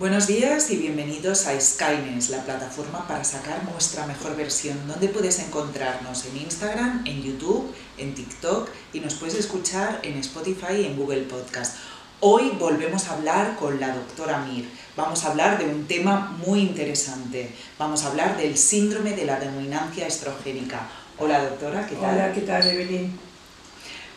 [0.00, 5.38] Buenos días y bienvenidos a Skynes, la plataforma para sacar nuestra mejor versión, donde puedes
[5.40, 10.96] encontrarnos en Instagram, en YouTube, en TikTok y nos puedes escuchar en Spotify y en
[10.96, 11.76] Google Podcast.
[12.20, 14.70] Hoy volvemos a hablar con la doctora Mir.
[14.96, 17.54] Vamos a hablar de un tema muy interesante.
[17.78, 20.88] Vamos a hablar del síndrome de la dominancia estrogénica.
[21.18, 22.14] Hola doctora, ¿qué tal?
[22.14, 23.20] Hola, ¿qué tal Evelyn?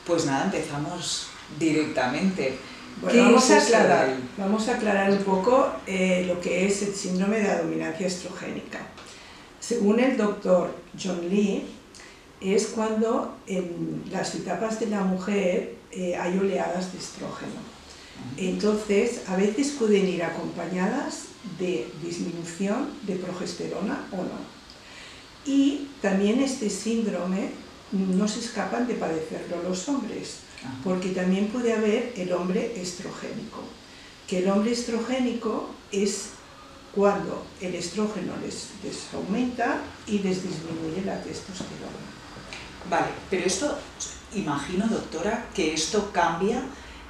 [0.05, 1.27] Pues nada, empezamos
[1.59, 2.57] directamente.
[3.02, 7.39] Bueno, vamos, a aclarar, vamos a aclarar un poco eh, lo que es el síndrome
[7.39, 8.79] de la dominancia estrogénica.
[9.60, 11.65] Según el doctor John Lee,
[12.39, 17.74] es cuando en las etapas de la mujer eh, hay oleadas de estrógeno.
[18.37, 21.25] Entonces, a veces pueden ir acompañadas
[21.60, 24.54] de disminución de progesterona o no.
[25.46, 27.50] Y también este síndrome
[27.92, 30.43] no se escapan de padecerlo los hombres
[30.83, 33.63] porque también puede haber el hombre estrogénico,
[34.27, 36.30] que el hombre estrogénico es
[36.94, 38.70] cuando el estrógeno les,
[39.14, 42.03] aumenta y les disminuye la testosterona.
[42.89, 43.78] Vale, pero esto,
[44.33, 46.61] imagino doctora, que esto cambia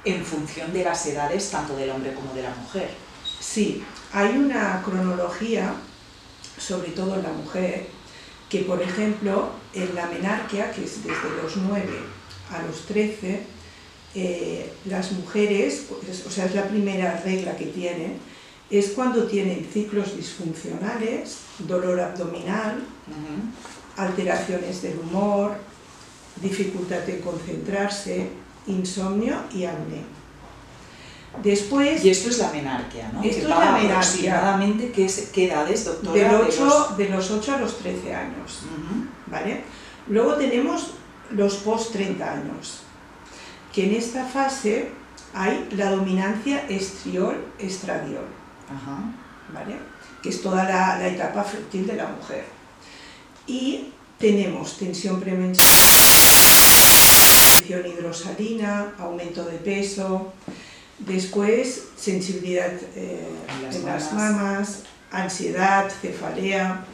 [0.04, 2.90] en función de las edades tanto del hombre como de la mujer.
[3.40, 5.74] Sí, hay una cronología,
[6.58, 7.88] sobre todo en la mujer,
[8.48, 13.40] que por ejemplo en la menarquia, que es desde los 9 a los 13,
[14.14, 15.86] eh, las mujeres,
[16.26, 18.18] o sea, es la primera regla que tienen,
[18.70, 22.82] es cuando tienen ciclos disfuncionales, dolor abdominal,
[23.96, 25.56] alteraciones del humor,
[26.40, 28.28] dificultad de concentrarse,
[28.66, 30.02] insomnio y acné.
[31.42, 33.22] Después, y esto es la menarquia, ¿no?
[33.22, 33.96] Esto es la menarquia.
[33.96, 36.14] Aproximadamente, ¿qué, ¿qué, edades, doctora?
[36.14, 36.96] De, los...
[36.96, 38.60] de los 8 a los 13 años.
[39.26, 39.62] ¿vale?
[40.08, 40.92] Luego tenemos
[41.30, 42.82] los post 30 años,
[43.72, 44.90] que en esta fase
[45.34, 48.26] hay la dominancia estriol-estradiol,
[49.52, 49.76] ¿vale?
[50.22, 52.44] que es toda la, etapa fértil de la mujer.
[53.46, 55.90] Y tenemos tensión premenstrual,
[57.58, 60.32] tensión hidrosalina, aumento de peso,
[60.98, 63.28] después sensibilidad eh,
[63.74, 66.84] en las mamas, ansiedad, cefalea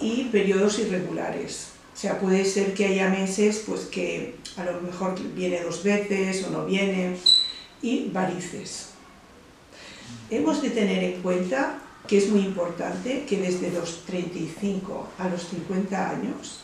[0.00, 1.79] y periodos irregulares.
[2.00, 6.42] O sea, puede ser que haya meses pues que a lo mejor viene dos veces
[6.46, 7.14] o no viene,
[7.82, 8.92] y varices.
[10.30, 11.78] Hemos de tener en cuenta
[12.08, 16.60] que es muy importante que desde los 35 a los 50 años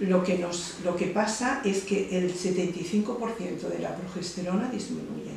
[0.00, 5.30] lo, que nos, lo que pasa es que el 75% de la progesterona disminuye.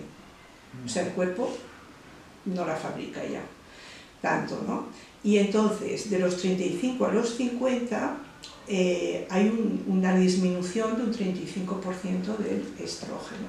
[0.84, 1.56] O sea, el cuerpo
[2.46, 3.44] no la fabrica ya
[4.24, 4.88] tanto, ¿no?
[5.24, 8.18] Y entonces, de los 35 a los 50,
[8.68, 13.48] eh, hay una disminución de un 35% del estrógeno.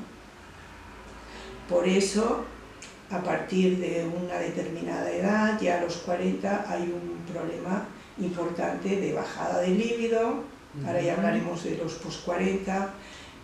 [1.69, 2.45] Por eso,
[3.11, 7.87] a partir de una determinada edad, ya a los 40, hay un problema
[8.19, 10.43] importante de bajada de líbido,
[10.85, 12.93] ahora ya hablaremos de los post 40,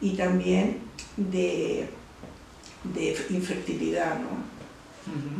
[0.00, 0.78] y también
[1.16, 1.88] de,
[2.94, 4.50] de infertilidad, ¿no?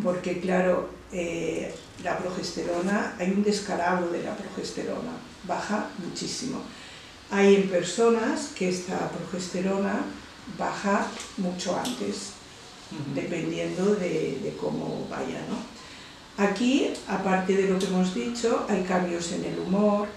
[0.03, 5.13] Porque claro, eh, la progesterona, hay un descalabro de la progesterona
[5.45, 6.63] baja muchísimo.
[7.31, 10.01] Hay en personas que esta progesterona
[10.59, 11.07] baja
[11.37, 12.33] mucho antes,
[13.15, 15.41] dependiendo de, cómo vaya.
[16.37, 20.09] Aquí, aparte de lo que hemos dicho, hay cambios en el humor,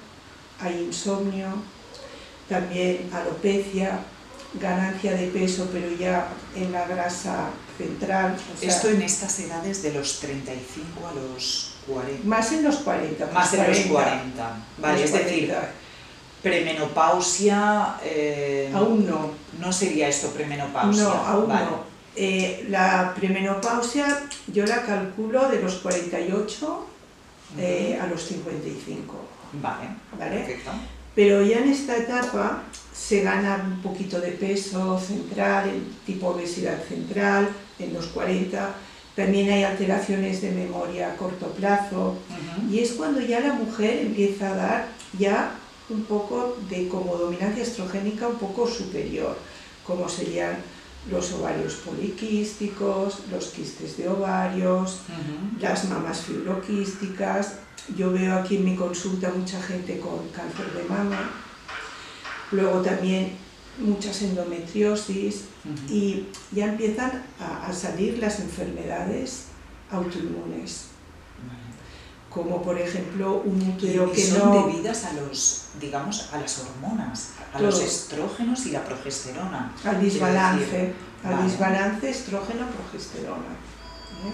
[0.59, 1.47] hay insomnio,
[2.47, 3.99] también alopecia,
[4.59, 8.37] ganancia de peso, pero ya en la grasa central.
[8.61, 12.27] Esto en estas edades de los 35 a los 40.
[12.27, 13.31] Más en los 40.
[13.31, 14.57] Más en los 40.
[14.77, 15.53] Vale, es decir,
[16.41, 17.95] premenopausia...
[18.03, 19.31] Eh, aún no.
[19.59, 21.03] No sería esto premenopausia.
[21.03, 21.93] No, aún no.
[22.15, 26.87] Eh, la premenopausia yo la calculo de los 48
[27.57, 29.15] eh, a los 55.
[29.53, 30.37] Vale, ¿vale?
[30.37, 30.71] Perfecto.
[31.15, 36.81] Pero ya en esta etapa se gana un poquito de peso central, el tipo obesidad
[36.87, 38.73] central, en los 40
[39.15, 42.15] también hay alteraciones de memoria a corto plazo
[42.69, 44.87] y es cuando ya la mujer empieza a dar
[45.19, 45.55] ya
[45.89, 49.37] un poco de como dominancia estrogénica un poco superior,
[49.85, 50.57] como serían
[51.11, 55.01] los ovarios poliquísticos, los quistes de ovarios,
[55.59, 57.55] las mamas fibroquísticas.
[57.95, 61.29] Yo veo aquí en mi consulta mucha gente con cáncer de mama.
[62.51, 63.33] Luego también
[63.77, 65.45] muchas endometriosis
[65.89, 69.45] y ya empiezan a, salir las enfermedades
[69.91, 70.87] autoinmunes.
[72.29, 74.67] Como por ejemplo un útero que son no...
[74.67, 79.71] debidas a los, digamos, a las hormonas, a los estrógenos y la progesterona.
[79.85, 80.93] Al desbalance,
[81.23, 83.53] al desbalance estrógeno-progesterona.
[84.25, 84.33] ¿eh?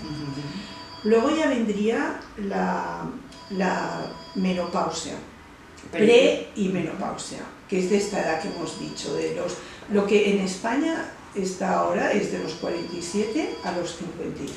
[1.03, 3.09] Luego ya vendría la,
[3.51, 5.15] la menopausia,
[5.91, 9.57] pre y menopausia, que es de esta edad que hemos dicho, de los,
[9.91, 14.49] lo que en España está ahora es de los 47 a los 55.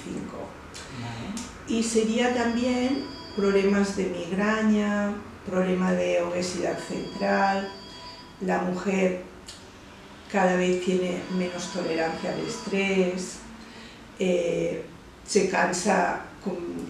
[1.69, 3.05] Y sería también
[3.37, 5.13] problemas de migraña,
[5.47, 7.71] problema de obesidad central,
[8.41, 9.23] la mujer
[10.31, 13.39] cada vez tiene menos tolerancia al estrés,
[14.19, 14.85] eh,
[15.27, 16.83] se cansa con,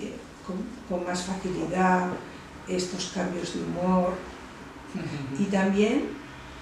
[1.04, 2.08] más facilidad
[2.68, 4.12] estos cambios de humor
[5.38, 6.10] y también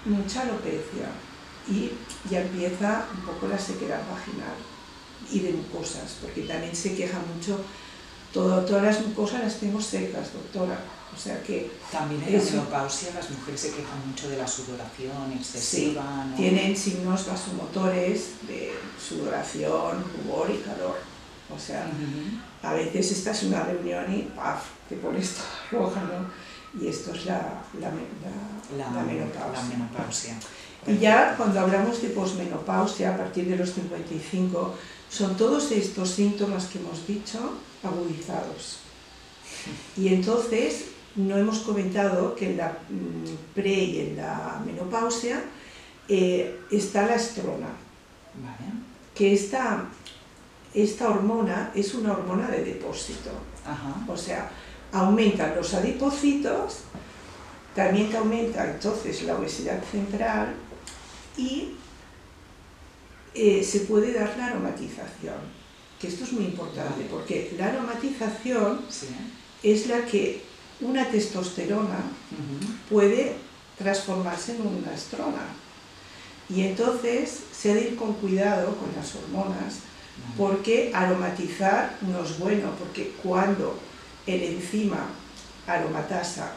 [0.05, 1.07] mucha alopecia
[1.69, 1.91] y
[2.29, 4.55] ya empieza un poco la sequedad vaginal
[5.31, 7.59] y de mucosas, porque también se queja mucho,
[8.33, 10.79] todo, todas las mucosas las tengo secas, doctora,
[11.13, 11.69] o sea que...
[11.91, 17.27] También en la menopausia las mujeres se quejan mucho de la sudoración excesiva, Tienen signos
[17.27, 20.97] vasomotores de sudoración, rubor y calor.
[21.53, 21.85] O sea,
[22.63, 24.63] a veces estás en una reunión y ¡paf!
[24.87, 26.50] te pones toda roja, ¿no?
[26.79, 27.91] Y esto es la, la,
[28.77, 30.35] la, menopausia.
[30.87, 34.73] Y ya cuando hablamos de posmenopausia, a partir de los 55,
[35.09, 37.39] son todos estos síntomas que hemos dicho
[37.83, 38.77] agudizados.
[39.97, 40.85] Y entonces
[41.15, 45.43] no hemos comentado que en la mm, pre y en la menopausia
[46.07, 47.67] eh, está la estrona,
[49.13, 49.85] que esta,
[50.73, 53.29] esta hormona es una hormona de depósito.
[54.07, 54.49] O sea,
[54.91, 56.79] aumentan los adipocitos,
[57.75, 60.53] también te aumenta entonces la obesidad central
[61.37, 61.75] y
[63.33, 65.37] eh, se puede dar la aromatización,
[65.99, 68.81] que esto es muy importante, porque la aromatización
[69.63, 70.41] es la que
[70.81, 71.99] una testosterona
[72.89, 73.35] puede
[73.77, 75.45] transformarse en una estrona.
[76.49, 79.75] Y entonces se ha de ir con cuidado con las hormonas,
[80.37, 83.79] porque aromatizar no es bueno, porque cuando
[84.27, 85.07] el enzima
[85.67, 86.53] aromatasa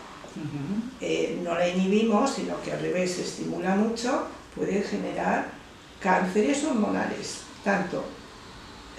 [1.01, 5.53] eh, no la inhibimos, sino que al revés se estimula mucho, puede generar
[6.01, 8.05] cánceres hormonales, tanto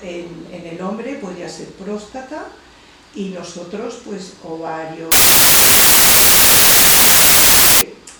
[0.02, 2.48] en, en el hombre podría ser próstata,
[3.16, 5.10] y nosotros pues ovario.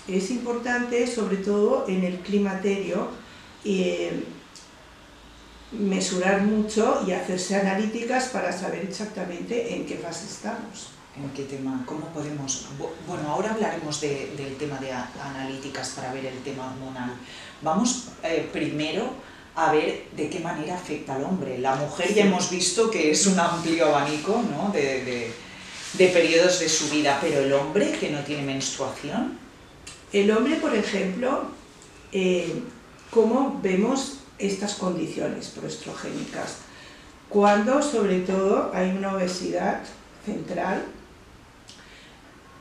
[0.08, 3.08] Es importante sobre todo en el climaterio
[3.64, 4.24] eh,
[5.72, 10.90] mesurar mucho y hacerse analíticas para saber exactamente en qué fase estamos.
[11.16, 11.82] ¿En qué tema?
[11.86, 12.66] ¿Cómo podemos...?
[13.06, 17.14] Bueno, ahora hablaremos del tema de analíticas para ver el tema hormonal.
[17.62, 19.14] Vamos eh, primero
[19.54, 21.58] a ver de qué manera afecta al hombre.
[21.58, 24.70] La mujer ya hemos visto que es un amplio abanico ¿no?
[24.70, 25.32] de,
[25.96, 29.38] periodos de su vida, pero el hombre que no tiene menstruación.
[30.12, 31.46] El hombre, por ejemplo,
[32.12, 32.62] eh,
[33.10, 36.58] ¿cómo vemos estas condiciones proestrogénicas?
[37.28, 39.82] Cuando, sobre todo, hay una obesidad
[40.24, 40.84] central,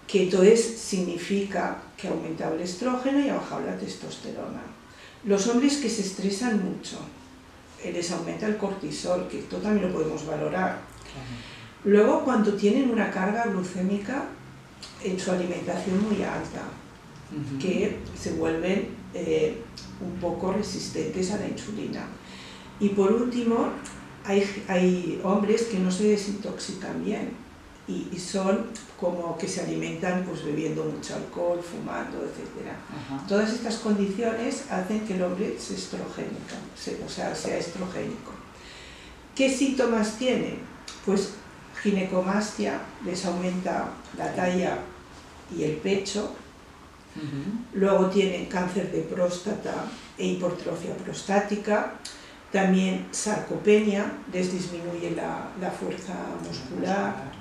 [0.08, 4.76] que entonces significa que ha aumentado el estrógeno y ha bajado la testosterona
[5.26, 6.98] los hombres que se estresan mucho,
[7.84, 10.80] eh, les aumenta el cortisol, que esto también lo podemos valorar.
[11.84, 14.26] Luego, cuando tienen una carga glucémica
[15.04, 16.64] en su alimentación muy alta,
[17.60, 19.62] que se vuelven eh,
[20.02, 22.06] un poco resistentes a la insulina.
[22.80, 23.70] Y por último,
[24.26, 27.46] hay, hay hombres que no se desintoxican bien
[27.88, 28.66] y, son
[29.00, 32.72] como que se alimentan pues bebiendo mucho alcohol, fumando, etc.
[33.28, 36.56] Todas estas condiciones hacen que el hombre se estrogénica,
[37.06, 38.32] o sea, sea estrogénico.
[39.36, 40.56] ¿Qué síntomas tiene?
[41.06, 41.34] Pues
[41.84, 44.80] ginecomastia, les aumenta la talla
[45.56, 46.34] y el pecho,
[47.74, 49.74] luego tienen cáncer de próstata
[50.18, 51.94] e hipertrofia prostática,
[52.52, 56.14] también sarcopenia, les disminuye la, la fuerza
[56.46, 57.32] muscular,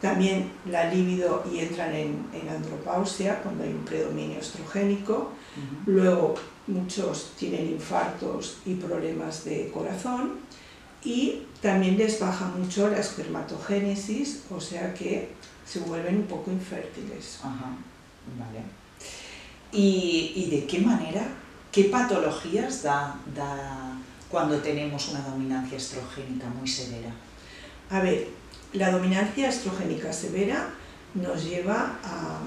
[0.00, 5.32] también la libido y entran en, andropausia cuando hay un predominio estrogénico.
[5.86, 6.34] Luego
[6.68, 10.34] muchos tienen infartos y problemas de corazón.
[11.02, 15.30] Y también les baja mucho la espermatogénesis, o sea que
[15.64, 17.40] se vuelven un poco infértiles.
[19.70, 21.26] ¿Y, de qué manera,
[21.70, 23.98] qué patologías da, da
[24.30, 27.12] cuando tenemos una dominancia estrogénica muy severa?
[27.90, 28.28] A ver,
[28.72, 30.70] la dominancia estrogénica severa
[31.14, 32.40] nos lleva a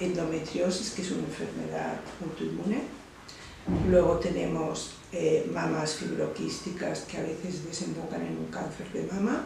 [0.00, 2.82] endometriosis, que es una enfermedad autoinmune.
[3.88, 9.44] Luego tenemos eh, mamas fibroquísticas que a veces desembocan en un cáncer de mama,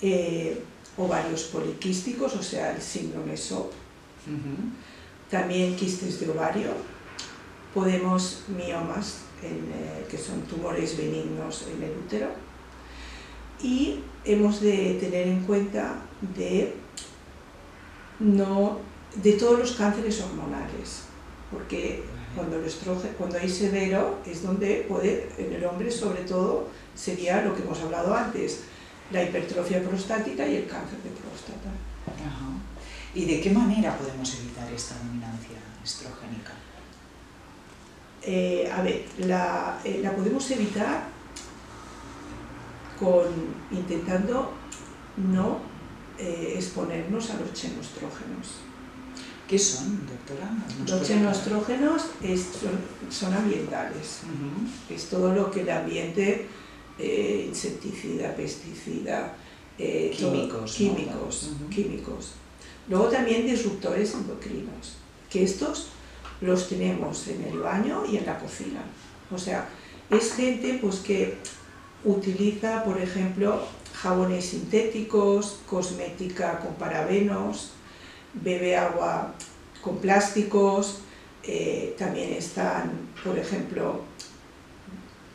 [0.00, 0.62] eh,
[0.96, 3.72] ovarios poliquísticos, o sea, el síndrome SOP,
[5.30, 6.70] también quistes de ovario,
[7.74, 12.28] podemos miomas, eh, que son tumores benignos en el útero,
[13.62, 15.94] y hemos de tener en cuenta
[16.34, 16.74] de,
[18.20, 18.78] no,
[19.14, 21.04] de todos los cánceres hormonales,
[21.50, 22.02] porque
[22.34, 27.42] cuando, el estrógeno, cuando hay severo es donde puede, en el hombre sobre todo, sería
[27.42, 28.64] lo que hemos hablado antes,
[29.10, 31.70] la hipertrofia prostática y el cáncer de próstata.
[33.14, 36.52] ¿Y de qué manera podemos evitar esta dominancia estrogénica?
[38.22, 41.08] Eh, a ver, la, eh, la, podemos evitar
[42.98, 43.24] con
[43.70, 44.52] intentando
[45.16, 45.58] no
[46.18, 48.62] eh, exponernos a los xenostrógenos.
[49.46, 50.48] ¿Qué son, doctora?
[50.86, 52.02] Los xenostrógenos
[53.10, 54.20] son, ambientales.
[54.88, 56.46] Es todo lo que el ambiente,
[56.98, 59.36] insecticida, pesticida,
[59.76, 60.72] químicos.
[60.72, 62.41] químicos, químicos.
[62.88, 64.96] Luego también disruptores endocrinos,
[65.30, 65.88] que estos
[66.40, 68.82] los tenemos en el baño y en la cocina.
[69.30, 69.68] O sea,
[70.10, 71.36] es gente pues, que
[72.04, 73.62] utiliza, por ejemplo,
[73.94, 77.70] jabones sintéticos, cosmética con parabenos,
[78.34, 79.34] bebe agua
[79.80, 81.00] con plásticos,
[81.44, 84.02] eh, también están, por ejemplo,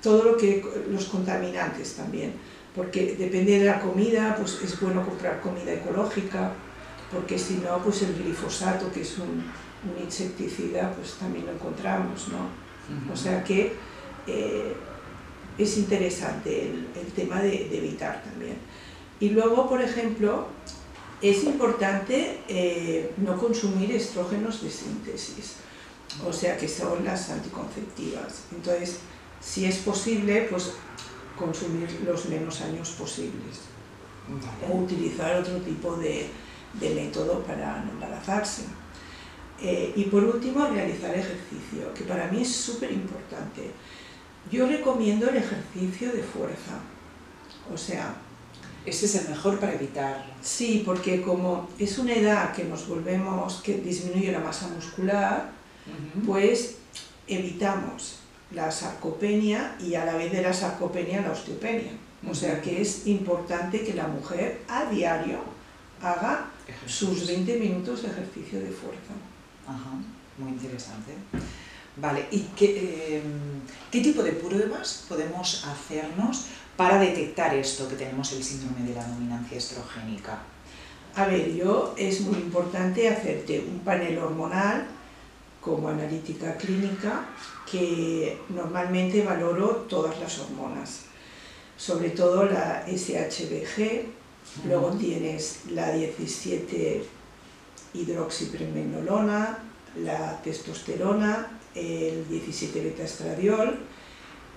[0.02, 2.34] todo lo que los contaminantes también,
[2.76, 6.54] porque depende de la comida, pues es bueno comprar comida ecológica,
[7.12, 9.44] porque si no, pues el glifosato, que es un,
[10.02, 13.14] insecticida, pues también lo encontramos, ¿no?
[13.14, 13.74] O sea que
[14.26, 14.74] eh,
[15.58, 18.58] es interesante el, tema de, de, evitar también.
[19.20, 20.48] Y luego, por ejemplo,
[21.22, 25.56] es importante eh, no consumir estrógenos de síntesis,
[26.26, 28.44] o sea que son las anticonceptivas.
[28.52, 29.00] Entonces,
[29.40, 30.72] si es posible, pues
[31.38, 33.62] consumir los menos años posibles.
[34.70, 36.28] O utilizar otro tipo de,
[36.82, 38.64] método para no embarazarse.
[39.62, 43.72] Eh, y por último, realizar ejercicio, que para mí es súper importante.
[44.52, 46.80] Yo recomiendo el ejercicio de fuerza.
[47.74, 48.16] O sea,
[48.86, 50.26] ese es el mejor para evitar.
[50.42, 55.52] Sí, porque como es una edad que nos volvemos, que disminuye la masa muscular,
[56.26, 56.78] pues
[57.28, 58.20] evitamos
[58.52, 61.92] la sarcopenia y a la vez de la sarcopenia la osteopenia.
[62.30, 65.40] O sea que es importante que la mujer a diario
[66.02, 66.48] haga
[66.86, 69.14] sus 20 minutos de ejercicio de fuerza.
[69.68, 69.92] Ajá,
[70.38, 71.14] muy interesante.
[71.96, 76.46] Vale, ¿y qué, em, qué tipo de pruebas podemos hacernos
[76.76, 80.40] para detectar esto que tenemos el síndrome de la dominancia estrogénica?
[81.16, 84.88] A ver, yo es muy importante hacerte un panel hormonal
[85.60, 87.26] como analítica clínica
[87.70, 91.06] que normalmente valoro todas las hormonas,
[91.76, 94.06] sobre todo la SHBG,
[94.66, 97.04] luego tienes la 17
[97.94, 99.60] hidroxipregnenolona,
[100.04, 103.80] la testosterona, el 17 beta estradiol,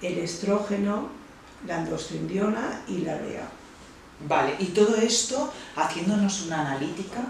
[0.02, 1.08] el estrógeno,
[1.66, 3.48] la androstendiona y la DEA.
[4.28, 7.20] Vale, y todo esto haciéndonos una analítica.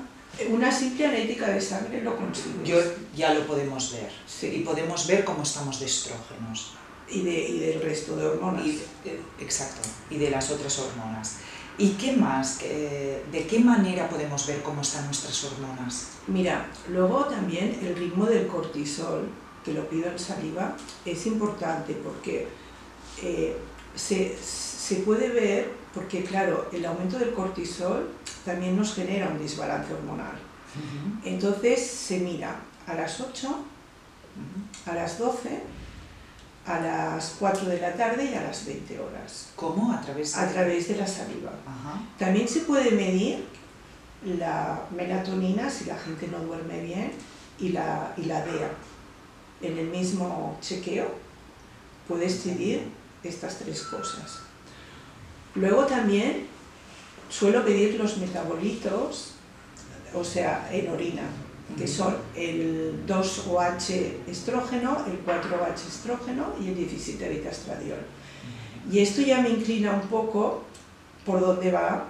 [0.48, 2.64] Una simple analítica de sangre lo consigues.
[2.64, 2.76] Yo,
[3.16, 4.52] ya lo podemos ver.
[4.54, 6.72] Y podemos ver cómo estamos de estrógenos.
[7.08, 8.66] Y, de, y del resto de hormonas.
[8.66, 11.38] Eh, exacto, y de las otras hormonas.
[11.78, 12.58] ¿Y qué más?
[12.60, 16.08] ¿De qué manera podemos ver cómo están nuestras hormonas?
[16.26, 19.28] Mira, luego también el ritmo del cortisol,
[19.64, 22.48] que lo pido en saliva, es importante porque
[23.22, 23.56] eh,
[23.94, 28.10] se, se puede ver, porque claro, el aumento del cortisol
[28.44, 30.38] también nos genera un desbalance hormonal.
[31.24, 33.48] Entonces se mira a las 8,
[34.86, 35.60] a las 12,
[36.66, 39.48] a las 4 de la tarde y a las 20 horas.
[39.56, 39.92] ¿Cómo?
[39.92, 41.52] A través de, a través de la saliva.
[42.18, 43.44] También se puede medir
[44.24, 47.12] la melatonina si la gente no duerme bien
[47.58, 48.70] y la, y la DEA.
[49.62, 51.06] En el mismo chequeo
[52.06, 52.88] puedes decidir
[53.22, 54.40] estas tres cosas.
[55.54, 56.46] Luego también
[57.28, 59.32] suelo pedir los metabolitos,
[60.14, 61.22] o sea, en orina,
[61.78, 68.00] que son el 2OH estrógeno, el 4OH estrógeno y el 17 beta estradiol.
[68.90, 70.64] Y esto ya me inclina un poco
[71.24, 72.06] por dónde va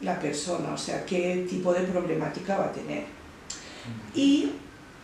[0.00, 3.04] la persona, o sea, qué tipo de problemática va a tener.
[4.14, 4.50] Y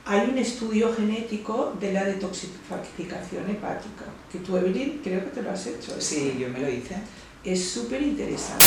[0.05, 5.51] hay un estudio genético de la detoxificación hepática, que tú, Evelyn, creo que te lo
[5.51, 6.01] has hecho.
[6.01, 6.97] Sí, yo me lo hice.
[7.45, 8.65] Es súper interesante.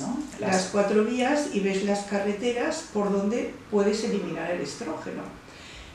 [0.00, 0.18] ¿No?
[0.38, 0.68] Las...
[0.72, 5.22] cuatro vías y ves las carreteras por donde puedes eliminar el estrógeno.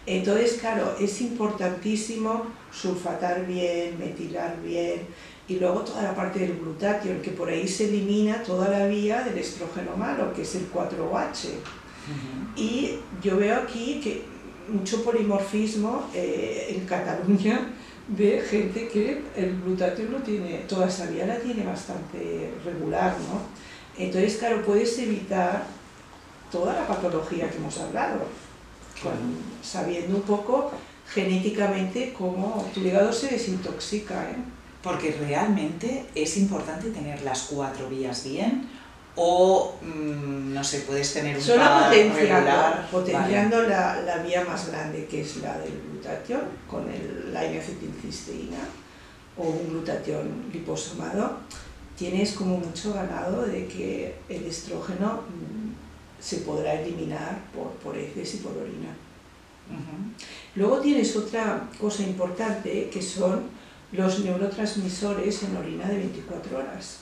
[0.05, 5.01] Entonces, claro, es importantísimo sulfatar bien, metilar bien,
[5.47, 9.23] y luego toda la parte del glutatión, que por ahí se elimina toda la vía
[9.23, 11.49] del estrógeno malo, que es el 4OH.
[12.55, 14.23] Y yo veo aquí que
[14.71, 17.73] mucho polimorfismo eh, en Cataluña,
[18.07, 23.41] de gente que el glutatión lo tiene, toda esa vía la tiene bastante regular, ¿no?
[23.97, 25.65] Entonces, claro, puedes evitar
[26.51, 28.19] toda la patología que hemos hablado,
[29.61, 30.71] sabiendo un poco
[31.13, 34.31] genéticamente cómo tu hígado se desintoxica.
[34.31, 34.35] ¿eh?
[34.81, 38.67] Porque realmente es importante tener las cuatro vías bien
[39.15, 40.24] o, mm, no
[40.65, 42.51] sé, puedes tener un Solo potenciando,
[42.91, 48.59] potenciando la, la, vía más grande, que es la del glutatión, con el, la N-acetilcisteína
[49.37, 51.37] o un glutatión liposomado,
[51.97, 58.35] tienes como mucho ganado de que el estrógeno mm, se podrá eliminar por, por heces
[58.35, 58.89] y por orina.
[60.55, 63.43] Luego tienes otra cosa importante que son
[63.91, 66.97] los neurotransmisores en orina de 24 horas.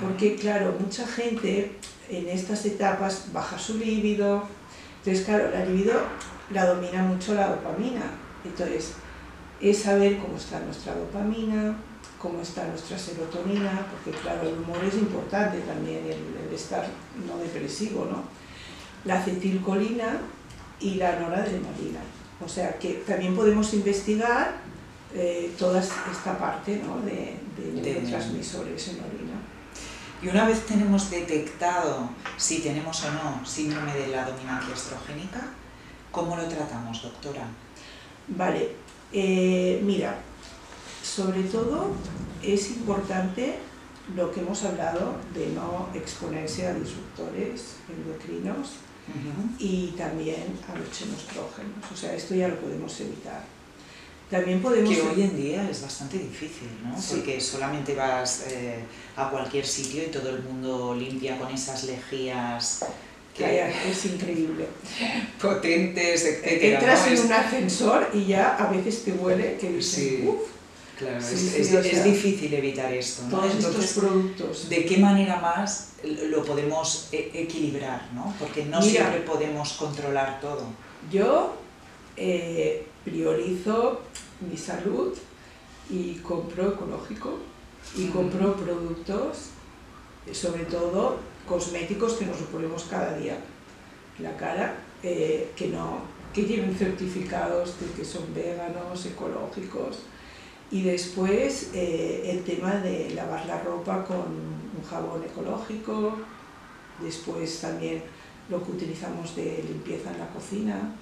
[0.00, 1.72] Porque claro, mucha gente
[2.08, 4.42] en estas etapas baja su líbido,
[4.98, 6.00] entonces claro, la libido
[6.52, 8.02] la domina mucho la dopamina.
[8.44, 8.94] Entonces,
[9.60, 11.76] es saber cómo está nuestra dopamina,
[12.18, 16.86] cómo está nuestra serotonina, porque claro, el humor es importante también, el, estar
[17.26, 18.24] no depresivo, ¿no?
[19.04, 20.20] La acetilcolina
[20.80, 22.00] y la noradrenalina.
[22.44, 24.56] O sea que también podemos investigar
[25.14, 27.00] eh, toda esta parte ¿no?
[27.00, 29.31] de, de neurotransmisores en orina.
[30.22, 35.40] Y una vez tenemos detectado si tenemos o no síndrome de la dominancia estrogénica,
[36.12, 37.44] ¿cómo lo tratamos, doctora?
[38.28, 38.76] Vale,
[39.12, 40.20] eh, mira,
[41.02, 41.90] sobre todo
[42.40, 43.58] es importante
[44.14, 48.74] lo que hemos hablado de no exponerse a disruptores endocrinos
[49.58, 51.90] y también a los xenostrógenos.
[51.92, 53.42] O sea, esto ya lo podemos evitar.
[54.32, 54.96] También podemos...
[54.96, 56.96] Que hoy en día es bastante difícil, ¿no?
[57.10, 58.78] Porque solamente vas eh,
[59.14, 62.82] a cualquier sitio y todo el mundo limpia con esas lejías
[63.36, 64.66] que es increíble.
[65.40, 66.46] Potentes, etc.
[66.46, 70.30] Entras en un ascensor y ya a veces te huele que dices, sí.
[70.98, 73.24] Claro, es, difícil evitar esto.
[73.24, 73.38] ¿no?
[73.38, 74.68] Todos estos productos.
[74.70, 78.08] ¿De qué manera más lo podemos e, equilibrar?
[78.14, 78.34] ¿no?
[78.38, 80.64] Porque no siempre podemos controlar todo.
[81.10, 81.56] Yo
[82.16, 84.00] eh, priorizo
[84.50, 85.12] mi salud
[85.90, 87.38] y compro ecológico
[87.96, 89.50] y compro productos,
[90.32, 93.38] sobre todo cosméticos que nos ponemos cada día.
[94.18, 99.98] La cara, eh, que no que tienen certificados de que son veganos, ecológicos.
[100.70, 106.16] Y después eh, el tema de lavar la ropa con un jabón ecológico,
[107.02, 108.02] después también
[108.48, 110.94] lo que utilizamos de limpieza en la cocina,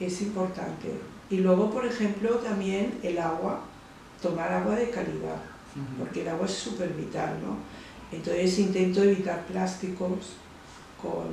[0.00, 0.92] es importante.
[1.30, 3.60] Y luego, por ejemplo, también el agua,
[4.20, 5.42] tomar agua de calidad,
[5.98, 7.56] porque el agua es súper vital, ¿no?
[8.12, 10.34] Entonces intento evitar plásticos
[11.00, 11.26] con,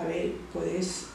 [0.00, 1.06] a ver, puedes...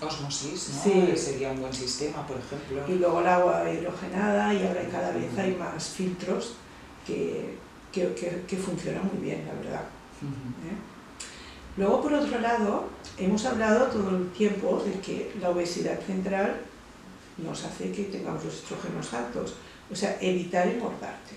[0.00, 0.82] Osmosis, ¿no?
[0.82, 1.16] Sí.
[1.16, 2.82] Sería un buen sistema, por ejemplo.
[2.88, 6.54] Y luego el agua hidrogenada y ahora cada vez hay más filtros
[7.04, 7.56] que,
[7.92, 8.14] que,
[8.46, 9.82] que, funcionan muy bien, la verdad.
[10.22, 10.97] ¿Eh?
[11.78, 16.56] Luego, por otro lado, hemos hablado todo el tiempo de que la obesidad central
[17.36, 19.54] nos hace que tengamos los estrógenos altos.
[19.90, 21.36] O sea, evitar engordarte,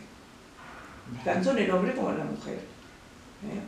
[1.24, 2.56] tanto en el hombre como en la mujer.
[2.56, 3.62] ¿eh?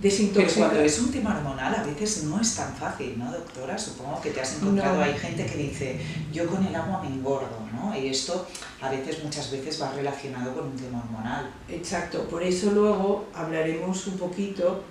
[0.00, 3.78] Pero cuando es un tema hormonal a veces no es tan fácil, ¿no, doctora?
[3.78, 6.00] Supongo que te has encontrado, hay gente que dice,
[6.32, 7.96] yo con el agua me engordo, ¿no?
[7.96, 8.46] Y esto
[8.80, 11.50] a veces, muchas veces va relacionado con un tema hormonal.
[11.68, 14.82] Exacto, por eso luego hablaremos un poquito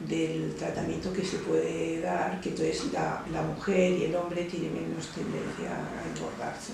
[0.00, 4.74] del tratamiento que se puede dar, que entonces la, la mujer y el hombre tienen
[4.74, 6.72] menos tendencia a engordarse,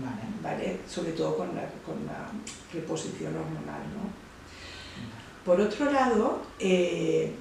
[0.00, 0.22] vale.
[0.42, 0.80] ¿vale?
[0.88, 2.30] Sobre todo con la, con la
[2.72, 4.22] reposición hormonal, ¿no?
[5.44, 7.32] Por otro lado, eh,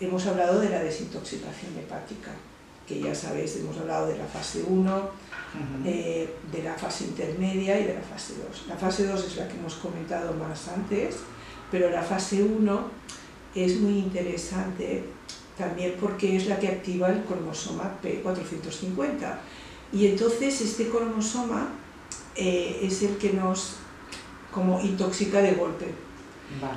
[0.00, 2.32] hemos hablado de la desintoxicación hepática,
[2.86, 5.10] que ya sabéis, hemos hablado de la fase 1,
[5.86, 8.66] eh, de la fase intermedia y de la fase 2.
[8.68, 11.16] La fase 2 es la que hemos comentado más antes,
[11.70, 12.90] pero la fase 1
[13.64, 15.04] es muy interesante
[15.56, 19.38] también porque es la que activa el cromosoma P450.
[19.92, 21.68] Y entonces este cromosoma
[22.36, 23.76] eh, es el que nos
[24.52, 25.86] como intoxica de golpe.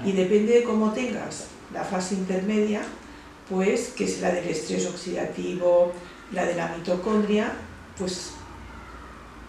[0.06, 2.82] Y depende de cómo tengas la fase intermedia,
[3.50, 5.94] pues que es la del estrés oxidativo,
[6.34, 7.54] la de la mitocondria,
[7.98, 8.32] pues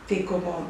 [0.07, 0.68] te como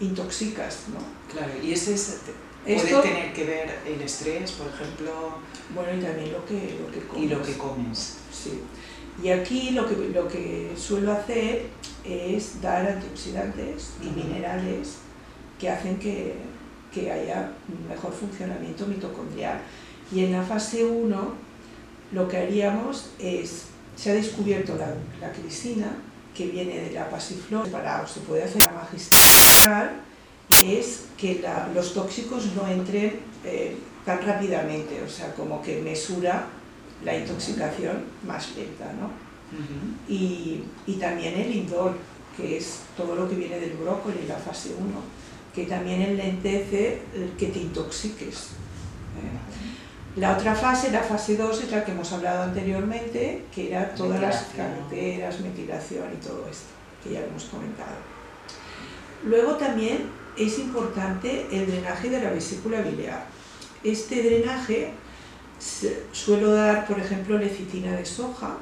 [0.00, 0.98] intoxicas, ¿no?
[1.32, 2.20] Claro, y ese es
[2.64, 5.38] Puede tener que ver el estrés, por ejemplo.
[5.74, 7.22] Bueno, y también lo que, lo que comes.
[7.22, 8.16] Y lo que comes.
[8.32, 8.60] Sí.
[9.22, 11.66] Y aquí lo que, lo que suelo hacer
[12.04, 14.96] es dar antioxidantes y minerales
[15.58, 16.34] que hacen que,
[16.92, 17.52] que, haya
[17.88, 19.60] mejor funcionamiento mitocondrial.
[20.12, 21.50] Y en la fase 1
[22.12, 25.86] lo que haríamos es, se ha descubierto la, la crisina,
[26.34, 30.00] que viene de la pasiflora, se puede hacer la magistral
[30.60, 31.44] es que
[31.74, 36.46] los tóxicos no entren eh, tan rápidamente, o sea, como que mesura
[37.04, 39.10] la intoxicación más lenta, ¿no?
[40.08, 40.62] y,
[41.00, 41.96] también el indol,
[42.36, 44.86] que es todo lo que viene del brócoli, la fase 1,
[45.54, 48.36] que también enlentece el que te intoxiques.
[49.16, 50.16] ¿eh?
[50.16, 54.20] La otra fase, la fase 2, es la que hemos hablado anteriormente, que era todas
[54.20, 56.68] las carreteras, metilación y todo esto,
[57.02, 57.96] que ya hemos comentado.
[59.24, 63.26] Luego también es importante el drenaje de la vesícula biliar.
[63.82, 64.92] Este drenaje
[66.12, 68.56] suelo dar, por ejemplo, lecitina de soja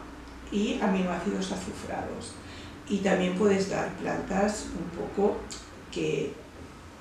[0.51, 2.33] y aminoácidos azufrados.
[2.89, 5.37] Y también puedes dar plantas un poco
[5.93, 6.33] que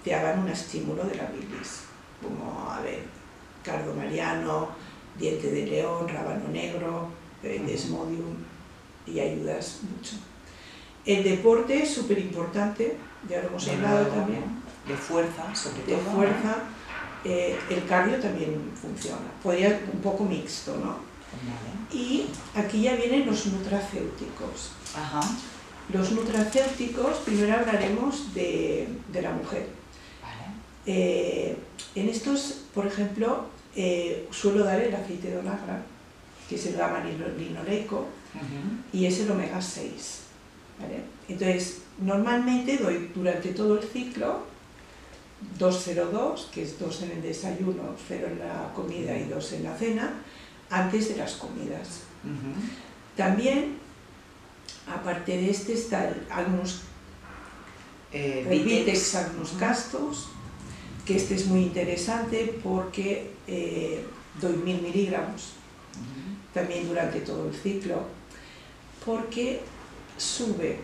[0.03, 1.83] te hagan un estímulo de la bilis,
[2.21, 3.03] como, a ver,
[3.63, 4.69] cardo mariano,
[5.17, 7.09] diente de león, rábano negro,
[7.43, 8.35] eh, desmodium,
[9.05, 10.17] y ayudas mucho.
[11.07, 12.97] El deporte es súper importante,
[13.29, 14.43] ya lo hemos hablado también.
[14.85, 15.95] De fuerza, sobre todo.
[15.95, 16.63] De fuerza.
[17.23, 19.25] Eh, el cardio también funciona.
[19.41, 20.97] Podría un poco mixto, ¿no?
[21.95, 24.71] Y aquí ya vienen los nutracéuticos.
[25.93, 29.67] Los nutracéuticos, primero hablaremos de, la mujer.
[30.85, 31.57] Eh,
[31.95, 35.83] en estos, por ejemplo, eh, suelo dar el aceite de onagra,
[36.49, 38.07] que es el gamma linoleico,
[38.91, 40.26] y es el omega 6.
[41.27, 44.43] Entonces, normalmente doy durante todo el ciclo
[45.59, 49.75] 202, que es 2 en el desayuno, 0 en la comida y 2 en la
[49.75, 50.13] cena,
[50.69, 52.01] antes de las comidas.
[53.15, 53.77] También,
[54.87, 56.81] aparte de este, están algunos
[58.11, 59.17] eh, Vitex
[59.59, 60.29] castos,
[61.05, 64.03] que este es muy interesante porque eh,
[64.41, 65.53] doy mil miligramos
[66.53, 68.03] también durante todo el ciclo,
[69.05, 69.61] porque
[70.17, 70.79] sube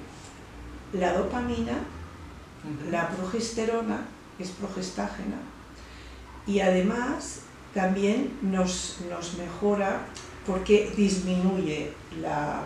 [0.94, 1.74] la dopamina,
[2.90, 4.06] la progesterona,
[4.40, 5.38] es progestágena,
[6.46, 7.42] y además
[7.74, 8.98] también nos,
[9.38, 10.06] mejora
[10.46, 12.64] porque disminuye la,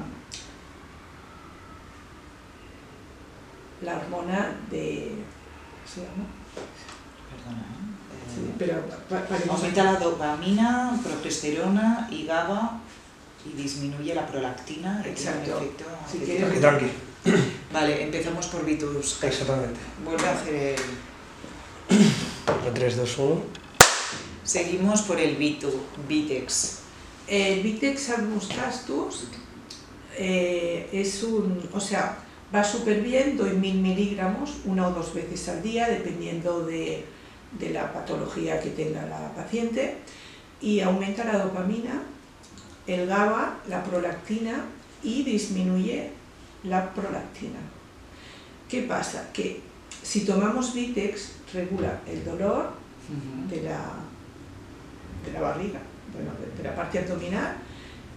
[3.82, 5.12] la hormona de...
[5.86, 6.25] ¿Se llama?
[7.30, 7.63] Perdona.
[8.60, 9.49] ¿eh?
[9.49, 12.82] aumenta la dopamina, progesterona y GABA
[13.51, 15.03] y disminuye la prolactina.
[15.05, 15.62] Exacto.
[17.73, 19.23] Vale, empezamos por Vitus.
[19.23, 19.79] Exactamente.
[20.03, 20.75] Vuelve a hacer
[21.89, 22.73] el...
[22.73, 23.41] 3, 2, 1.
[24.43, 26.79] Seguimos por el Vitex.
[27.27, 29.27] El Vitex albus castus
[30.17, 32.17] eh, es un, o sea,
[32.53, 37.03] va súper bien, doy mil miligramos una o dos veces al día, dependiendo de,
[37.60, 39.97] de la patología que tenga la paciente,
[40.62, 42.03] y aumenta la dopamina,
[42.88, 44.65] el GABA, la prolactina
[45.04, 46.12] y disminuye
[46.63, 47.60] la prolactina.
[48.69, 49.30] ¿Qué pasa?
[49.34, 49.62] Que
[50.02, 52.71] si tomamos Vitex, regula el dolor
[53.50, 53.82] de la
[55.26, 55.80] de la barriga,
[56.13, 57.58] bueno, de, la parte abdominal,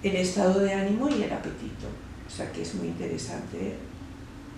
[0.02, 1.87] el estado de ánimo y el apetito.
[2.26, 3.76] O sea que es muy interesante.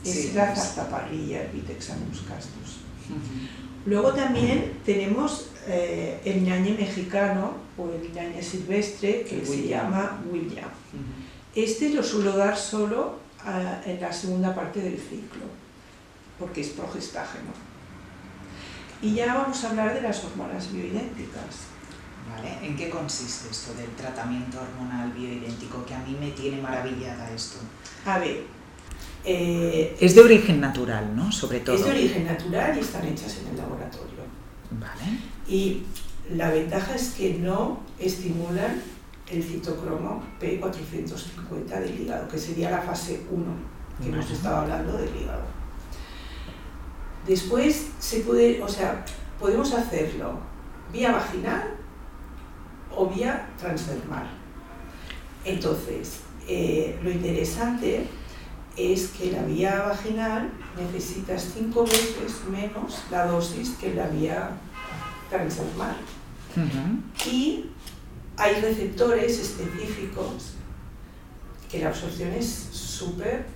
[0.05, 2.81] Es la zarzaparrilla, el Vitexanus castus.
[3.87, 10.69] Luego también tenemos eh, el ñañe mexicano o el ñañe silvestre que se llama William.
[11.55, 15.45] Este lo suelo dar solo ah, en la segunda parte del ciclo,
[16.39, 17.51] porque es progestágeno.
[19.03, 21.73] Y ya vamos a hablar de las hormonas bioidénticas.
[22.63, 25.85] ¿En qué consiste esto del tratamiento hormonal bioidéntico?
[25.85, 27.59] Que a mí me tiene maravillada esto.
[28.07, 28.45] A ver.
[29.25, 31.31] Eh, es de origen natural, ¿no?
[31.31, 31.77] Sobre todo.
[31.77, 34.23] Es de origen natural y están hechas en el laboratorio.
[34.71, 35.19] Vale.
[35.47, 35.83] Y
[36.37, 38.83] la ventaja es que no estimulan
[39.31, 43.45] el citocromo P450 del hígado, que sería la fase 1,
[44.03, 45.43] que hemos estado hablando del hígado.
[47.27, 49.05] Después se puede, o sea,
[49.39, 50.39] podemos hacerlo
[50.93, 51.77] vía vaginal
[52.95, 54.27] o vía transdermal.
[55.45, 58.07] Entonces, eh, lo interesante
[58.77, 64.51] es que la vía vaginal necesitas cinco veces menos la dosis que la vía
[65.31, 65.97] transdermal.
[67.31, 67.67] Y
[68.37, 70.55] hay receptores específicos
[71.71, 73.47] que la absorción es súper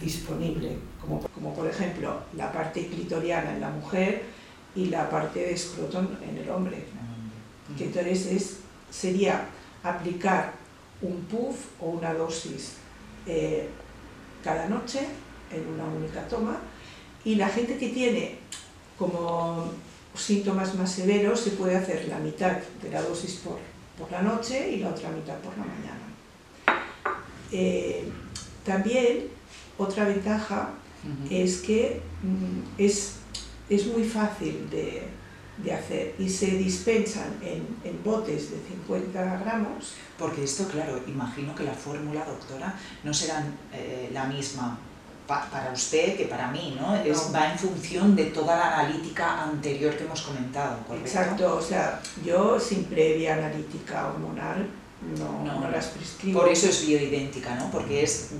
[0.00, 4.24] disponible, como, como, por ejemplo la parte clitoriana en la mujer
[4.74, 6.84] y la parte de escrotón en el hombre.
[7.76, 8.56] Que entonces es,
[8.90, 9.46] sería
[9.82, 10.52] aplicar
[11.00, 12.74] un puff o una dosis
[13.26, 13.68] eh,
[14.42, 15.00] cada noche
[15.50, 16.58] en una única toma.
[17.24, 18.36] Y la gente que tiene
[18.98, 19.70] como
[20.22, 23.58] síntomas más severos se puede hacer la mitad de la dosis por,
[23.98, 26.82] por la noche y la otra mitad por la mañana.
[27.50, 28.08] Eh,
[28.64, 29.28] también
[29.78, 30.70] otra ventaja
[31.30, 33.18] es que mm, es
[33.68, 35.02] es muy fácil de,
[35.62, 39.94] de hacer y se dispensan en, en, botes de 50 gramos.
[40.18, 44.78] Porque esto, claro, imagino que la fórmula, doctora, no será eh, la misma
[45.28, 46.96] para usted que para mí, ¿no?
[46.96, 51.06] Es, va en función de toda la analítica anterior que hemos comentado, ¿correcto?
[51.06, 54.66] Exacto, o sea, yo sin previa analítica hormonal
[55.18, 56.40] no, no, no las prescribo.
[56.40, 57.70] Por eso es bioidéntica, ¿no?
[57.70, 58.30] Porque es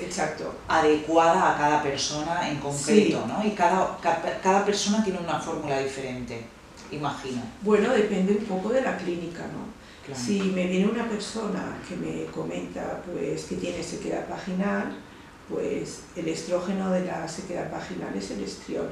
[0.00, 0.52] Exacto.
[0.66, 3.44] adecuada a cada persona en concreto, ¿no?
[3.46, 3.96] Y cada,
[4.42, 6.44] cada, persona tiene una fórmula diferente,
[6.90, 7.42] imagino.
[7.60, 9.70] Bueno, depende un poco de la clínica, ¿no?
[10.14, 14.92] Si me viene una persona que me comenta pues, que tiene sequedad vaginal,
[15.52, 18.90] pues el estrógeno de la sequedad vaginal es el estriol.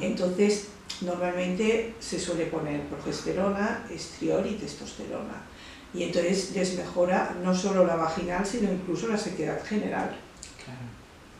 [0.00, 0.68] Entonces,
[1.00, 5.42] normalmente se suele poner progesterona, estriol y testosterona.
[5.92, 10.16] Y entonces les mejora no solo la vaginal, sino incluso la sequedad general.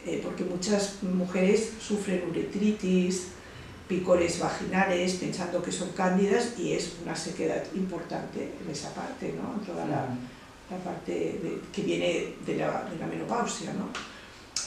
[0.06, 3.28] Eh, porque muchas mujeres sufren uretritis,
[3.88, 9.60] picores vaginales, pensando que son cándidas y es una sequedad importante en esa parte, ¿no?
[9.64, 10.06] toda la,
[10.84, 11.40] parte
[11.72, 13.72] que viene de la, de la menopausia.
[13.72, 13.88] ¿no?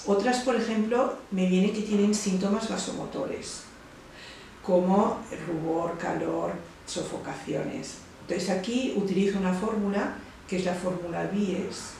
[0.07, 3.63] Otras, por ejemplo, me viene que tienen síntomas vasomotores,
[4.63, 6.53] como rubor, calor,
[6.85, 7.95] sofocaciones.
[8.21, 10.15] Entonces aquí utilizo una fórmula
[10.47, 11.91] que es la fórmula BIES,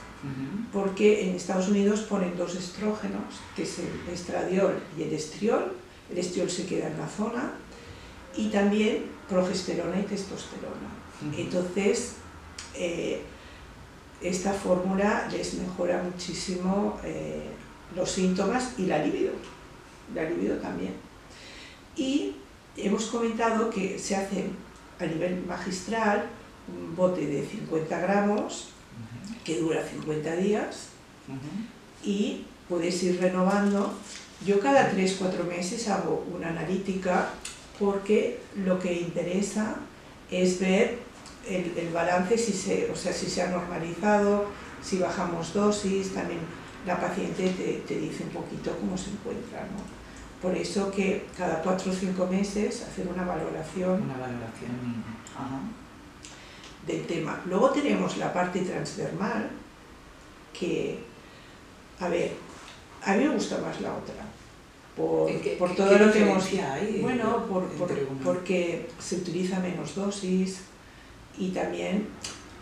[0.72, 5.74] porque en Estados Unidos ponen dos estrógenos, que es el estradiol y el estriol.
[6.10, 7.52] El estriol se queda en la zona
[8.34, 10.88] y también progesterona y testosterona.
[11.36, 12.14] Entonces,
[12.74, 13.20] eh,
[14.22, 17.50] esta fórmula les mejora muchísimo eh,
[17.94, 19.32] los síntomas y la libido,
[20.14, 20.94] la libido también.
[21.96, 22.36] Y
[22.76, 24.50] hemos comentado que se hace
[25.00, 26.26] a nivel magistral
[26.68, 28.68] un bote de 50 gramos
[29.44, 30.88] que dura 50 días
[32.04, 33.94] y puedes ir renovando.
[34.44, 37.30] Yo cada 3-4 meses hago una analítica
[37.78, 39.76] porque lo que interesa
[40.30, 40.98] es ver
[41.48, 44.46] el, el, balance, si se, o sea, si se ha normalizado,
[44.82, 46.40] si bajamos dosis, también
[46.88, 49.60] la paciente te, te dice un poquito cómo se encuentra.
[49.60, 50.42] ¿no?
[50.42, 54.02] Por eso que cada 4 o 5 meses hacer una valoración.
[54.02, 55.04] Una valoración.
[55.36, 55.60] Ajá
[56.88, 57.40] del tema.
[57.46, 59.50] Luego tenemos la parte transdermal,
[60.58, 60.98] que,
[62.00, 62.32] a ver,
[63.04, 64.14] a mí me gusta más la otra.
[64.96, 66.44] Por, por todo lo que hemos...
[66.54, 67.88] Hay bueno, por, por,
[68.24, 70.62] porque se utiliza menos dosis
[71.38, 72.08] y también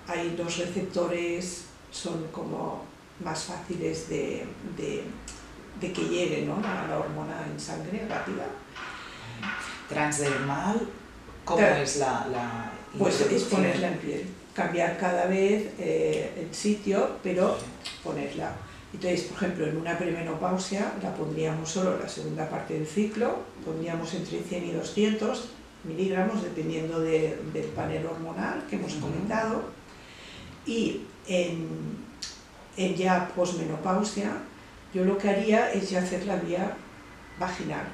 [0.07, 2.85] hay los receptores, son como
[3.25, 4.45] más fáciles de,
[4.77, 5.05] de,
[5.81, 6.61] de que llegue ¿no?
[6.61, 8.47] la, la hormona en sangre rápida.
[9.89, 10.89] Transdermal,
[11.45, 17.17] ¿cómo es la, la pues es ponerla en piel, cambiar cada vez eh, el sitio,
[17.23, 17.57] pero
[18.03, 18.53] ponerla.
[18.93, 23.41] Entonces, por ejemplo, en una premenopausia la pondríamos solo en la segunda parte del ciclo,
[23.65, 25.49] pondríamos entre 100 y 200
[25.85, 29.65] miligramos, dependiendo del panel hormonal que hemos comentado.
[30.65, 32.06] Y en,
[32.77, 34.33] en ya posmenopausia,
[34.93, 36.77] yo lo que haría es ya hacer la vía
[37.39, 37.87] vaginal,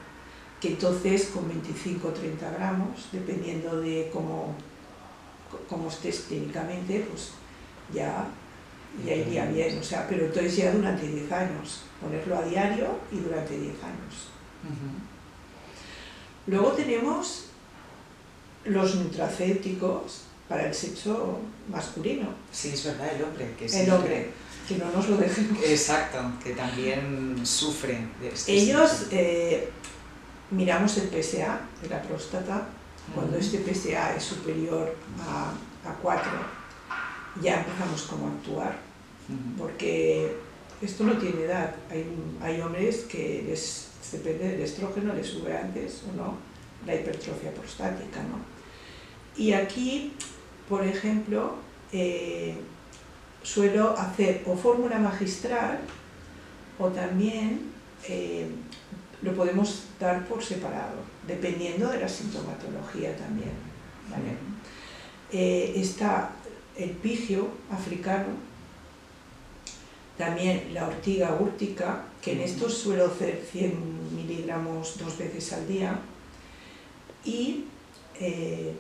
[0.61, 4.55] que entonces con 25 o 30 gramos, dependiendo de cómo
[5.69, 7.31] como estés clínicamente, pues
[7.93, 8.27] ya,
[9.05, 13.17] ya iría bien, o sea, pero entonces ya durante 10 años, ponerlo a diario y
[13.19, 14.29] durante 10 años.
[16.47, 17.47] Luego tenemos
[18.65, 22.29] los nutracéuticos para el sexo masculino.
[22.51, 23.55] Sí, es verdad, el hombre.
[23.59, 24.31] Que el hombre,
[24.69, 25.57] que no nos lo dejen.
[25.65, 29.71] Exacto, que también sufre de este Ellos, eh,
[30.51, 32.69] miramos el PSA de la próstata
[33.15, 35.53] cuando este PSA es superior a,
[35.89, 36.31] a 4,
[37.43, 38.77] ya empezamos como a actuar,
[39.59, 40.37] porque
[40.81, 41.75] esto no tiene edad.
[41.91, 42.07] Hay,
[42.41, 46.37] hay hombres que les, depende del estrógeno, les sube antes o no
[46.87, 48.23] la hipertrofia prostática.
[48.23, 48.39] ¿no?
[49.37, 50.15] Y aquí,
[50.69, 51.57] por ejemplo,
[51.93, 52.55] eh,
[53.43, 55.81] suelo hacer o fórmula magistral
[56.79, 57.73] o también
[58.09, 58.49] eh,
[59.23, 63.73] lo podemos dar por separado, dependiendo de la sintomatología también.
[65.31, 66.33] Eh, está
[66.77, 68.29] el pigio africano,
[70.19, 75.99] también la ortiga úrtica, que en estos suelo hacer 100 miligramos dos veces al día,
[77.25, 77.65] y...
[78.21, 78.75] Eh,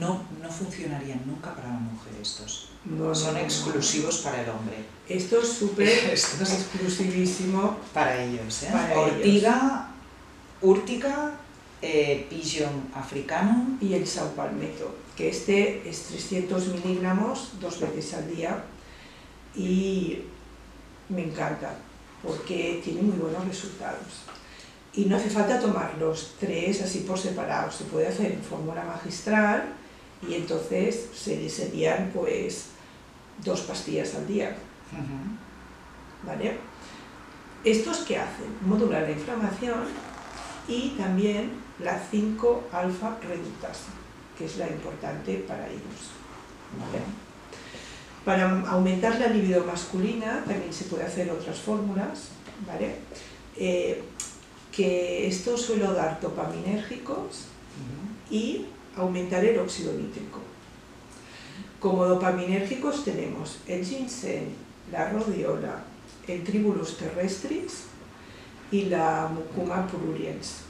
[0.00, 2.70] no, no funcionarían nunca para la mujer estos.
[3.14, 4.76] Son exclusivos para el hombre.
[5.08, 7.78] Esto es súper exclusivísimo.
[7.92, 8.62] Para ellos.
[8.62, 8.70] ¿eh?
[8.94, 9.88] Ortiga,
[10.62, 11.32] úrtica,
[11.82, 13.76] eh, pigeon africano.
[13.80, 18.62] Y el Sao Palmetto, que este es 300 miligramos dos veces al día
[19.56, 20.22] y
[21.08, 21.74] me encanta
[22.22, 24.24] porque tiene muy buenos resultados.
[24.94, 28.82] y no hace falta tomar los tres así por separado, se puede hacer en fórmula
[28.82, 29.74] magistral
[30.26, 32.68] y entonces se serían pues
[33.44, 34.56] dos pastillas al día.
[36.24, 36.58] ¿Vale?
[37.64, 38.46] ¿Estos qué hacen?
[38.64, 39.84] Modular la inflamación
[40.68, 43.90] y también la 5-alfa reductasa,
[44.36, 46.14] que es la importante para ellos.
[48.24, 52.30] Para aumentar la libido masculina también se puede hacer otras fórmulas,
[52.66, 52.96] ¿vale?
[53.56, 54.02] Eh,
[54.72, 57.46] que esto suelo dar dopaminérgicos
[58.30, 60.40] y aumentar el óxido nítrico.
[61.86, 64.48] Como dopaminérgicos tenemos el ginseng,
[64.90, 65.84] la rodiola,
[66.26, 67.84] el tribulus terrestris
[68.72, 70.62] y la mucuma pruriens.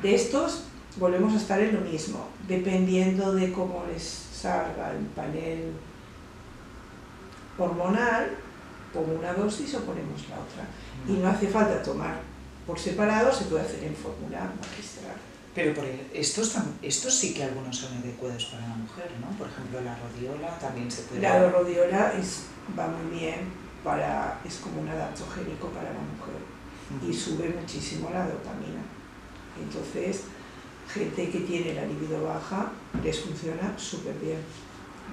[0.00, 0.62] De estos
[0.96, 5.72] volvemos a estar en lo mismo, dependiendo de cómo les salga el panel
[7.58, 8.30] hormonal,
[8.94, 10.68] pongo una dosis o ponemos la otra.
[11.08, 12.20] Y no hace falta tomar
[12.64, 15.16] por separado, se puede hacer en fórmula magistral.
[15.56, 19.36] Pero por estos, estos sí que algunos son adecuados para la mujer, ¿no?
[19.38, 21.22] Por ejemplo, la rodiola también se puede...
[21.22, 22.42] La rodiola es,
[22.78, 23.40] va muy bien,
[23.82, 26.36] para, es como un adaptogénico para la mujer
[27.08, 28.82] y sube muchísimo la dopamina.
[29.58, 30.24] Entonces,
[30.92, 34.40] gente que tiene la libido baja les funciona súper bien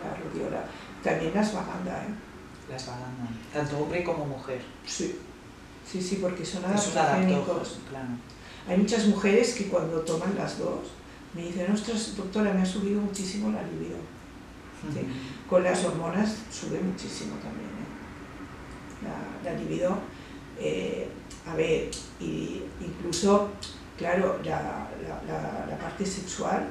[0.03, 0.65] la rodiola.
[1.01, 2.13] También las vaganda, ¿eh?
[2.69, 4.61] Las vaganda, tanto hombre como mujer.
[4.85, 5.19] Sí,
[5.89, 7.79] sí, sí, porque son adaptogénicos.
[7.89, 8.09] Claro.
[8.67, 10.79] Hay muchas mujeres que cuando toman las dos
[11.33, 13.97] me dicen, ostras, doctora, me ha subido muchísimo la libido.
[15.49, 17.69] Con las hormonas sube muchísimo también.
[17.69, 19.43] ¿eh?
[19.43, 19.97] La, la, libido,
[20.59, 21.07] eh,
[21.47, 23.49] a ver, y incluso,
[23.97, 26.67] claro, la, la, la, parte sexual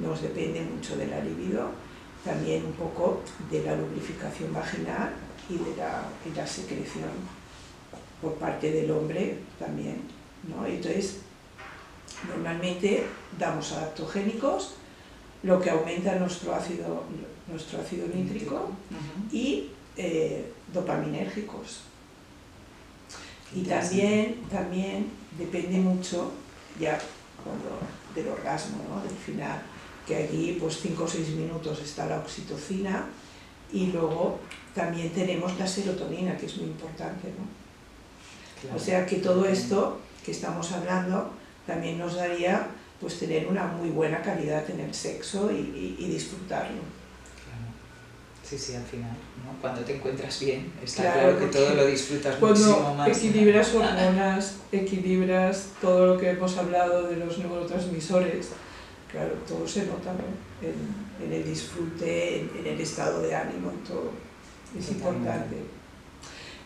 [0.00, 1.70] nos depende mucho de la libido,
[2.24, 5.12] también un poco de la lubrificación vaginal
[5.48, 7.10] y de la, y la secreción
[8.20, 10.02] por parte del hombre también.
[10.48, 10.66] ¿no?
[10.66, 11.20] Entonces,
[12.28, 13.06] Normalmente
[13.38, 14.74] damos adaptogénicos,
[15.42, 17.04] lo que aumenta nuestro ácido,
[17.48, 18.70] nuestro ácido nítrico
[19.30, 21.82] y eh, dopaminérgicos.
[23.54, 26.32] Y también, también depende mucho
[26.80, 26.98] ya
[27.42, 27.78] cuando,
[28.14, 29.02] del orgasmo, ¿no?
[29.02, 29.62] del final,
[30.06, 33.06] que aquí pues 5 o 6 minutos está la oxitocina
[33.72, 34.40] y luego
[34.74, 37.28] también tenemos la serotonina, que es muy importante.
[37.38, 38.74] ¿no?
[38.74, 41.30] O sea que todo esto que estamos hablando
[41.66, 42.68] también nos daría
[43.00, 46.80] pues tener una muy buena calidad en el sexo y, disfrutarlo.
[47.44, 47.66] Claro.
[48.42, 49.10] Sí, sí, al final,
[49.44, 49.60] ¿no?
[49.60, 53.08] Cuando te encuentras bien, está claro, que todo lo disfrutas muchísimo más.
[53.08, 58.50] equilibras hormonas, equilibras todo lo que hemos hablado de los neurotransmisores,
[59.10, 60.14] claro, todo se nota
[60.62, 64.12] en, el disfrute, en, el estado de ánimo, en todo.
[64.78, 65.56] Es importante.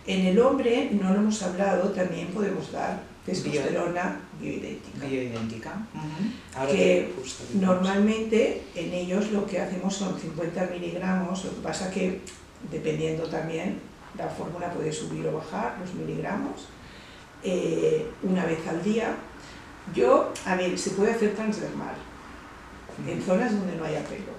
[0.09, 5.07] En el hombre, no lo hemos hablado, también podemos dar testosterona bioidéntica.
[5.07, 5.73] Bioidéntica.
[6.71, 7.12] que
[7.61, 12.23] normalmente en ellos lo que hacemos son 50 miligramos, lo que pasa que
[12.73, 13.81] dependiendo también,
[14.16, 16.68] la fórmula puede subir o bajar los miligramos,
[17.44, 19.14] eh, una vez al día.
[19.94, 21.97] Yo, a ver, se puede hacer transdermal,
[23.07, 24.33] en zonas donde no haya pelo,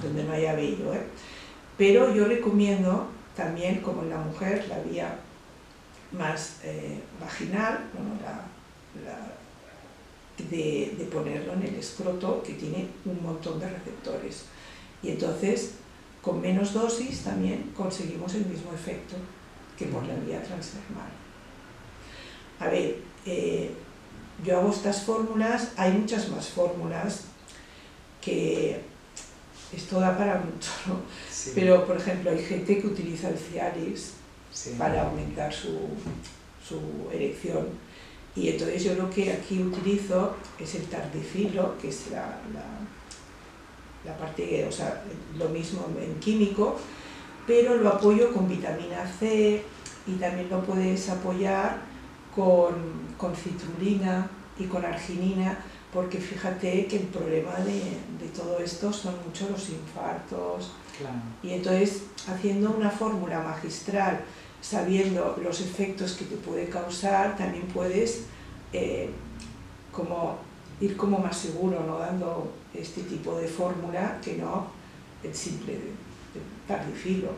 [0.00, 1.02] donde no haya vello, ¿eh?
[1.76, 5.18] pero yo recomiendo también, como en la mujer, la vía
[6.12, 7.80] más eh, vaginal,
[10.38, 14.44] de, ponerlo en el escroto que tiene un montón de receptores.
[15.02, 15.74] Y entonces,
[16.22, 19.16] con menos dosis también conseguimos el mismo efecto
[19.78, 21.08] que por la vía transdermal.
[22.58, 22.96] A ver,
[23.26, 23.70] eh,
[24.44, 27.24] yo hago estas fórmulas, hay muchas más fórmulas
[28.20, 28.80] que
[29.76, 31.00] esto da para mucho, ¿no?
[31.54, 34.14] Pero, por ejemplo, hay gente que utiliza el Cialis
[34.78, 35.78] para aumentar su,
[36.66, 36.80] su,
[37.12, 37.66] erección.
[38.34, 42.64] Y entonces yo lo que aquí utilizo es el tardifilo, que es la, la,
[44.04, 45.04] la parte, o sea,
[45.38, 46.78] lo mismo en químico,
[47.46, 49.62] pero lo apoyo con vitamina C
[50.06, 51.80] y también lo puedes apoyar
[52.34, 52.74] con,
[53.16, 55.58] con citrulina y con arginina,
[55.96, 57.80] porque fíjate que el problema de,
[58.20, 60.72] de todo esto son mucho los infartos.
[61.42, 64.20] Y entonces, haciendo una fórmula magistral
[64.60, 68.24] sabiendo los efectos que te puede causar, también puedes
[68.74, 69.08] eh,
[69.90, 70.36] como
[70.82, 71.98] ir como más seguro, ¿no?
[71.98, 74.66] dando este tipo de fórmula que no
[75.22, 75.92] el simple de,
[76.68, 77.30] tardifilo.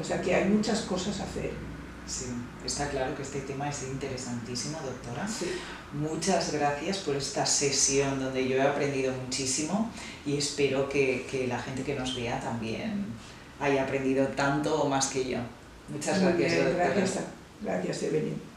[0.00, 1.50] O sea que hay muchas cosas a hacer.
[2.06, 2.26] Sí,
[2.64, 5.26] está claro que este tema es interesantísimo, doctora.
[5.96, 9.90] Muchas gracias por esta sesión donde yo he aprendido muchísimo
[10.26, 13.06] y espero que, que la gente que nos vea también
[13.60, 15.38] haya aprendido tanto o más que yo.
[15.88, 16.74] Muchas gracias.
[16.74, 17.18] gracias,
[17.62, 18.55] gracias, Evelyn.